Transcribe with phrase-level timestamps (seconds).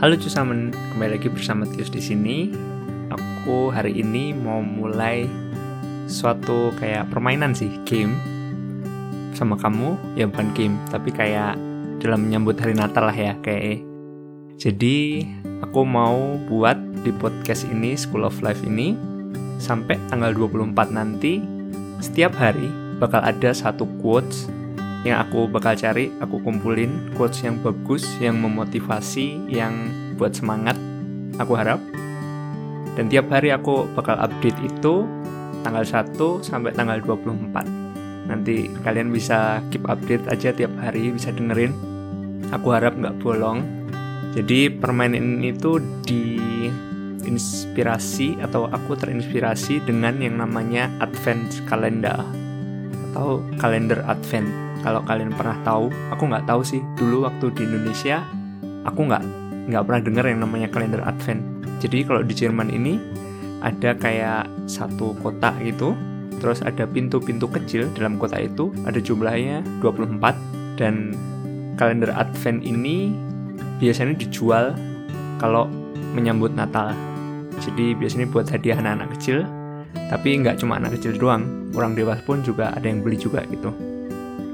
[0.00, 2.48] Halo Cusamen, kembali lagi bersama Tius di sini.
[3.12, 5.28] Aku hari ini mau mulai
[6.08, 8.16] suatu kayak permainan sih, game
[9.36, 10.00] sama kamu.
[10.16, 11.60] Ya bukan game, tapi kayak
[12.00, 13.84] dalam menyambut hari Natal lah ya, kayak.
[14.56, 15.28] Jadi
[15.60, 18.96] aku mau buat di podcast ini School of Life ini
[19.60, 21.44] sampai tanggal 24 nanti
[22.00, 24.48] setiap hari bakal ada satu quotes
[25.00, 29.88] yang aku bakal cari, aku kumpulin quotes yang bagus, yang memotivasi, yang
[30.20, 30.76] buat semangat,
[31.40, 31.80] aku harap.
[33.00, 35.08] Dan tiap hari aku bakal update itu
[35.64, 37.64] tanggal 1 sampai tanggal 24.
[38.28, 41.72] Nanti kalian bisa keep update aja tiap hari, bisa dengerin.
[42.52, 43.64] Aku harap nggak bolong.
[44.36, 52.20] Jadi permainan ini tuh diinspirasi atau aku terinspirasi dengan yang namanya Advent Calendar
[53.10, 56.80] atau kalender Advent kalau kalian pernah tahu aku nggak tahu sih.
[56.96, 58.24] Dulu waktu di Indonesia
[58.84, 59.22] aku nggak
[59.70, 61.40] nggak pernah dengar yang namanya kalender Advent.
[61.80, 63.00] Jadi kalau di Jerman ini
[63.60, 65.92] ada kayak satu kotak gitu
[66.40, 71.12] terus ada pintu-pintu kecil dalam kota itu ada jumlahnya 24 dan
[71.76, 73.12] kalender Advent ini
[73.76, 74.72] biasanya dijual
[75.36, 75.68] kalau
[76.16, 76.96] menyambut Natal.
[77.60, 79.44] Jadi biasanya buat hadiah anak-anak kecil
[80.10, 83.89] tapi nggak cuma anak kecil doang orang dewasa pun juga ada yang beli juga gitu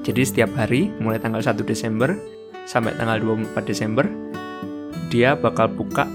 [0.06, 2.14] jadi setiap hari mulai tanggal 1 Desember
[2.62, 4.06] sampai tanggal 24 Desember
[5.10, 6.06] dia bakal buka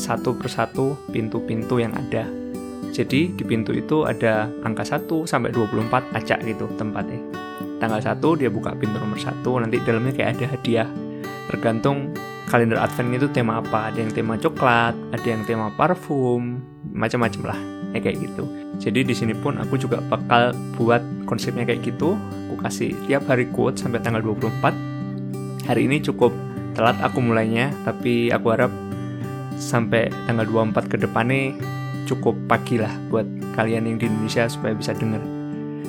[0.00, 2.24] satu persatu pintu-pintu yang ada.
[2.88, 7.20] Jadi di pintu itu ada angka 1 sampai 24 acak gitu tempatnya.
[7.84, 10.88] Tanggal 1 dia buka pintu nomor 1, nanti dalamnya kayak ada hadiah.
[11.52, 12.16] Tergantung
[12.48, 13.92] kalender advent itu tema apa.
[13.92, 16.64] Ada yang tema coklat, ada yang tema parfum,
[16.96, 17.60] macam-macam lah.
[17.92, 18.48] Ya kayak gitu.
[18.80, 22.16] Jadi di sini pun aku juga bakal buat konsepnya kayak gitu
[22.64, 25.68] kasih tiap hari quote sampai tanggal 24.
[25.68, 26.32] Hari ini cukup
[26.72, 28.72] telat aku mulainya, tapi aku harap
[29.60, 31.54] sampai tanggal 24 ke depannya
[32.04, 33.24] cukup pagi lah buat
[33.56, 35.20] kalian yang di Indonesia supaya bisa dengar.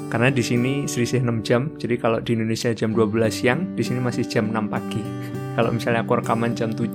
[0.07, 3.99] Karena di sini selisih 6 jam, jadi kalau di Indonesia jam 12 siang, di sini
[3.99, 5.01] masih jam 6 pagi.
[5.57, 6.93] Kalau misalnya aku rekaman jam 7,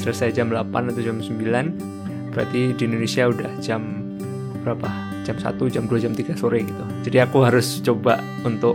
[0.00, 3.84] selesai jam 8 atau jam 9, berarti di Indonesia udah jam
[4.64, 5.11] berapa?
[5.22, 6.84] Jam 1, jam 2, jam 3 sore gitu.
[7.06, 8.74] Jadi aku harus coba untuk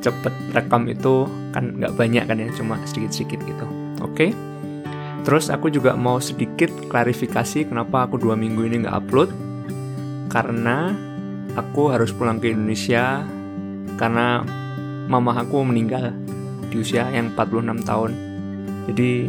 [0.00, 3.66] cepet rekam itu kan nggak banyak kan ya cuma sedikit-sedikit gitu
[4.00, 4.30] oke okay?
[5.22, 9.30] terus aku juga mau sedikit klarifikasi kenapa aku dua minggu ini nggak upload
[10.32, 10.96] karena
[11.54, 13.20] aku harus pulang ke Indonesia
[14.00, 14.40] karena
[15.06, 16.16] mama aku meninggal
[16.72, 18.10] di usia yang 46 tahun
[18.88, 19.28] jadi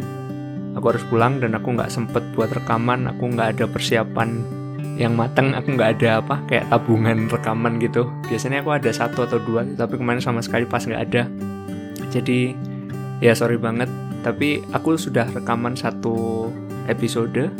[0.72, 4.61] aku harus pulang dan aku nggak sempet buat rekaman aku nggak ada persiapan
[5.00, 8.08] yang matang aku nggak ada apa kayak tabungan rekaman gitu.
[8.28, 11.22] Biasanya aku ada satu atau dua tapi kemarin sama sekali pas nggak ada.
[12.12, 12.52] Jadi
[13.24, 13.88] ya sorry banget
[14.22, 16.48] tapi aku sudah rekaman satu
[16.86, 17.50] episode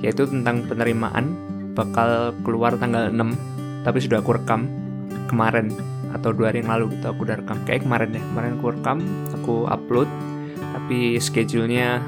[0.00, 1.36] yaitu tentang penerimaan
[1.76, 4.68] bakal keluar tanggal 6 tapi sudah aku rekam
[5.28, 5.72] kemarin
[6.10, 7.58] atau dua hari yang lalu gitu aku udah rekam.
[7.66, 8.98] Kayak kemarin deh kemarin aku rekam
[9.34, 10.08] aku upload
[10.70, 11.98] tapi schedule-nya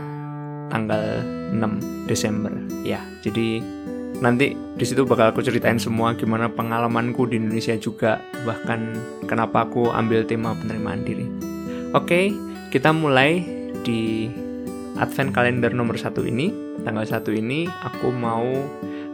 [0.70, 2.54] tanggal 6 Desember.
[2.86, 3.60] Ya jadi
[4.20, 8.92] nanti di situ bakal aku ceritain semua gimana pengalamanku di Indonesia juga bahkan
[9.24, 11.26] kenapa aku ambil tema penerimaan diri.
[11.96, 12.34] Oke,
[12.74, 13.44] kita mulai
[13.86, 14.28] di
[15.00, 16.52] Advent Calendar nomor satu ini.
[16.82, 18.44] Tanggal satu ini aku mau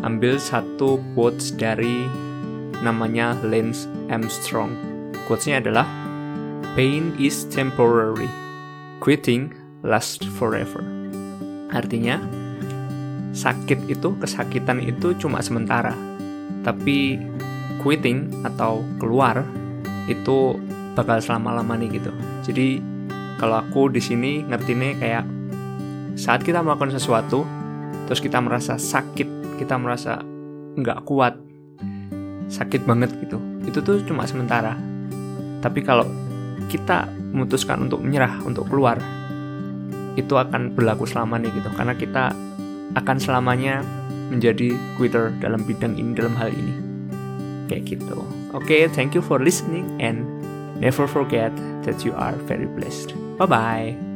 [0.03, 2.06] ambil satu quotes dari
[2.82, 4.72] namanya Lance Armstrong.
[5.26, 5.84] Quotesnya adalah
[6.78, 8.30] Pain is temporary,
[9.03, 9.50] quitting
[9.82, 10.86] lasts forever.
[11.75, 12.22] Artinya,
[13.38, 15.94] sakit itu, kesakitan itu cuma sementara.
[16.66, 17.22] Tapi
[17.78, 19.47] quitting atau keluar
[20.10, 20.59] itu
[20.99, 22.10] bakal selama-lamanya gitu.
[22.43, 22.82] Jadi
[23.38, 25.25] kalau aku di sini ngertinya kayak
[26.19, 27.47] saat kita melakukan sesuatu,
[28.10, 30.19] terus kita merasa sakit, kita merasa
[30.75, 31.38] nggak kuat,
[32.50, 33.38] sakit banget gitu.
[33.62, 34.75] Itu tuh cuma sementara.
[35.62, 36.10] Tapi kalau
[36.66, 38.98] kita memutuskan untuk menyerah, untuk keluar,
[40.18, 41.71] itu akan berlaku selamanya gitu.
[41.78, 42.34] Karena kita
[42.96, 43.84] akan selamanya
[44.32, 46.74] menjadi quitter dalam bidang ini dalam hal ini.
[47.68, 48.24] Kayak gitu.
[48.56, 50.24] Oke okay, thank you for listening and
[50.80, 51.52] never forget
[51.84, 53.12] that you are very blessed.
[53.36, 54.08] Bye bye